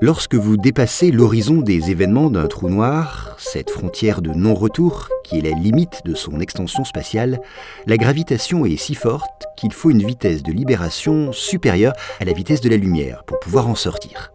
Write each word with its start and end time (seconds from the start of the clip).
Lorsque 0.00 0.34
vous 0.34 0.58
dépassez 0.58 1.10
l'horizon 1.10 1.62
des 1.62 1.90
événements 1.90 2.28
d'un 2.28 2.46
trou 2.46 2.68
noir, 2.68 3.36
cette 3.38 3.70
frontière 3.70 4.20
de 4.20 4.30
non-retour, 4.30 5.08
qui 5.24 5.38
est 5.38 5.40
la 5.40 5.56
limite 5.56 6.02
de 6.04 6.14
son 6.14 6.40
extension 6.40 6.84
spatiale, 6.84 7.40
la 7.86 7.96
gravitation 7.96 8.66
est 8.66 8.76
si 8.76 8.94
forte 8.94 9.46
qu'il 9.56 9.72
faut 9.72 9.90
une 9.90 10.06
vitesse 10.06 10.42
de 10.42 10.52
libération 10.52 11.32
supérieure 11.32 11.94
à 12.20 12.24
la 12.26 12.34
vitesse 12.34 12.60
de 12.60 12.68
la 12.68 12.76
lumière 12.76 13.24
pour 13.24 13.38
pouvoir 13.38 13.66
en 13.66 13.74
sortir. 13.74 14.30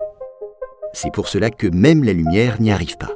C'est 0.94 1.14
pour 1.14 1.28
cela 1.28 1.52
que 1.52 1.68
même 1.68 2.04
la 2.04 2.14
lumière 2.14 2.60
n'y 2.60 2.72
arrive 2.72 2.98
pas. 2.98 3.12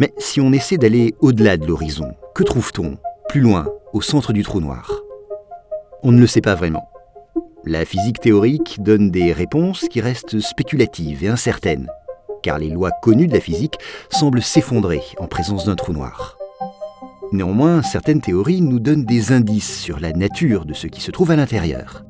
Mais 0.00 0.12
si 0.18 0.40
on 0.40 0.52
essaie 0.52 0.78
d'aller 0.78 1.14
au-delà 1.20 1.56
de 1.56 1.66
l'horizon, 1.66 2.14
que 2.34 2.42
trouve-t-on 2.42 2.98
plus 3.28 3.42
loin, 3.42 3.68
au 3.92 4.00
centre 4.00 4.32
du 4.32 4.42
trou 4.42 4.60
noir? 4.60 4.90
On 6.02 6.10
ne 6.10 6.20
le 6.20 6.26
sait 6.26 6.40
pas 6.40 6.56
vraiment. 6.56 6.88
La 7.66 7.86
physique 7.86 8.20
théorique 8.20 8.76
donne 8.80 9.10
des 9.10 9.32
réponses 9.32 9.86
qui 9.88 10.02
restent 10.02 10.38
spéculatives 10.38 11.24
et 11.24 11.28
incertaines, 11.28 11.88
car 12.42 12.58
les 12.58 12.68
lois 12.68 12.90
connues 13.00 13.26
de 13.26 13.32
la 13.32 13.40
physique 13.40 13.78
semblent 14.10 14.42
s'effondrer 14.42 15.00
en 15.18 15.26
présence 15.28 15.64
d'un 15.64 15.74
trou 15.74 15.94
noir. 15.94 16.36
Néanmoins, 17.32 17.82
certaines 17.82 18.20
théories 18.20 18.60
nous 18.60 18.80
donnent 18.80 19.06
des 19.06 19.32
indices 19.32 19.80
sur 19.80 19.98
la 19.98 20.12
nature 20.12 20.66
de 20.66 20.74
ce 20.74 20.88
qui 20.88 21.00
se 21.00 21.10
trouve 21.10 21.30
à 21.30 21.36
l'intérieur. 21.36 22.04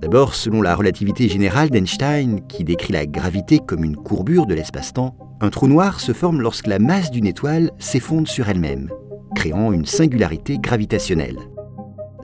D'abord, 0.00 0.34
selon 0.34 0.62
la 0.62 0.74
relativité 0.74 1.28
générale 1.28 1.68
d'Einstein, 1.68 2.40
qui 2.48 2.64
décrit 2.64 2.94
la 2.94 3.04
gravité 3.04 3.58
comme 3.58 3.84
une 3.84 3.96
courbure 3.96 4.46
de 4.46 4.54
l'espace-temps, 4.54 5.14
un 5.42 5.50
trou 5.50 5.68
noir 5.68 6.00
se 6.00 6.12
forme 6.12 6.40
lorsque 6.40 6.68
la 6.68 6.78
masse 6.78 7.10
d'une 7.10 7.26
étoile 7.26 7.70
s'effondre 7.78 8.28
sur 8.28 8.48
elle-même, 8.48 8.88
créant 9.34 9.72
une 9.72 9.84
singularité 9.84 10.56
gravitationnelle. 10.56 11.36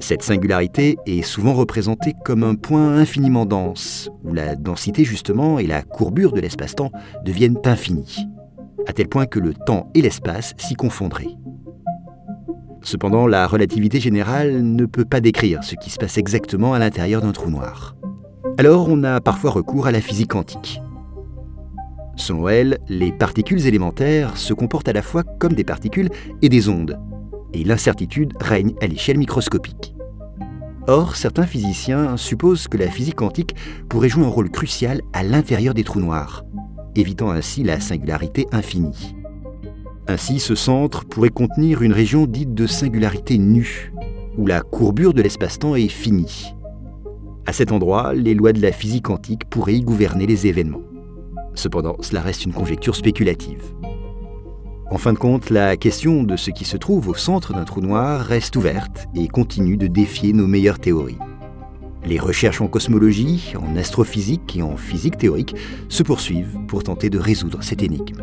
Cette 0.00 0.22
singularité 0.22 0.96
est 1.06 1.22
souvent 1.22 1.54
représentée 1.54 2.14
comme 2.24 2.44
un 2.44 2.54
point 2.54 2.96
infiniment 2.96 3.46
dense, 3.46 4.10
où 4.24 4.32
la 4.32 4.54
densité 4.54 5.04
justement 5.04 5.58
et 5.58 5.66
la 5.66 5.82
courbure 5.82 6.32
de 6.32 6.40
l'espace-temps 6.40 6.92
deviennent 7.24 7.58
infinies, 7.64 8.28
à 8.86 8.92
tel 8.92 9.08
point 9.08 9.26
que 9.26 9.40
le 9.40 9.54
temps 9.54 9.90
et 9.94 10.02
l'espace 10.02 10.54
s'y 10.56 10.74
confondraient. 10.74 11.36
Cependant, 12.82 13.26
la 13.26 13.46
relativité 13.46 13.98
générale 13.98 14.62
ne 14.62 14.86
peut 14.86 15.04
pas 15.04 15.20
décrire 15.20 15.64
ce 15.64 15.74
qui 15.74 15.90
se 15.90 15.98
passe 15.98 16.16
exactement 16.16 16.74
à 16.74 16.78
l'intérieur 16.78 17.20
d'un 17.20 17.32
trou 17.32 17.50
noir. 17.50 17.96
Alors 18.56 18.88
on 18.88 19.02
a 19.02 19.20
parfois 19.20 19.50
recours 19.50 19.86
à 19.86 19.92
la 19.92 20.00
physique 20.00 20.30
quantique. 20.30 20.80
Selon 22.16 22.48
elle, 22.48 22.78
les 22.88 23.12
particules 23.12 23.66
élémentaires 23.66 24.36
se 24.36 24.54
comportent 24.54 24.88
à 24.88 24.92
la 24.92 25.02
fois 25.02 25.22
comme 25.22 25.52
des 25.52 25.64
particules 25.64 26.08
et 26.42 26.48
des 26.48 26.68
ondes, 26.68 26.98
et 27.52 27.64
l'incertitude 27.64 28.34
règne 28.40 28.74
à 28.80 28.86
l'échelle 28.86 29.18
microscopique. 29.18 29.94
Or, 30.86 31.16
certains 31.16 31.46
physiciens 31.46 32.16
supposent 32.16 32.66
que 32.66 32.78
la 32.78 32.88
physique 32.88 33.16
quantique 33.16 33.54
pourrait 33.88 34.08
jouer 34.08 34.24
un 34.24 34.28
rôle 34.30 34.50
crucial 34.50 35.02
à 35.12 35.22
l'intérieur 35.22 35.74
des 35.74 35.84
trous 35.84 36.00
noirs, 36.00 36.44
évitant 36.96 37.30
ainsi 37.30 37.62
la 37.62 37.78
singularité 37.78 38.46
infinie. 38.52 39.14
Ainsi, 40.06 40.38
ce 40.38 40.54
centre 40.54 41.04
pourrait 41.04 41.28
contenir 41.28 41.82
une 41.82 41.92
région 41.92 42.26
dite 42.26 42.54
de 42.54 42.66
singularité 42.66 43.36
nue, 43.36 43.92
où 44.38 44.46
la 44.46 44.62
courbure 44.62 45.12
de 45.12 45.20
l'espace-temps 45.20 45.74
est 45.74 45.88
finie. 45.88 46.54
À 47.44 47.52
cet 47.52 47.72
endroit, 47.72 48.14
les 48.14 48.34
lois 48.34 48.52
de 48.52 48.62
la 48.62 48.72
physique 48.72 49.04
quantique 49.04 49.44
pourraient 49.50 49.76
y 49.76 49.82
gouverner 49.82 50.26
les 50.26 50.46
événements. 50.46 50.82
Cependant, 51.54 51.96
cela 52.00 52.22
reste 52.22 52.46
une 52.46 52.52
conjecture 52.52 52.94
spéculative. 52.94 53.62
En 54.90 54.96
fin 54.96 55.12
de 55.12 55.18
compte, 55.18 55.50
la 55.50 55.76
question 55.76 56.22
de 56.22 56.36
ce 56.36 56.50
qui 56.50 56.64
se 56.64 56.78
trouve 56.78 57.08
au 57.08 57.14
centre 57.14 57.52
d'un 57.52 57.64
trou 57.64 57.82
noir 57.82 58.20
reste 58.20 58.56
ouverte 58.56 59.06
et 59.14 59.28
continue 59.28 59.76
de 59.76 59.86
défier 59.86 60.32
nos 60.32 60.46
meilleures 60.46 60.78
théories. 60.78 61.18
Les 62.06 62.18
recherches 62.18 62.62
en 62.62 62.68
cosmologie, 62.68 63.52
en 63.60 63.76
astrophysique 63.76 64.56
et 64.56 64.62
en 64.62 64.78
physique 64.78 65.18
théorique 65.18 65.54
se 65.90 66.02
poursuivent 66.02 66.56
pour 66.68 66.84
tenter 66.84 67.10
de 67.10 67.18
résoudre 67.18 67.62
cette 67.62 67.82
énigme. 67.82 68.22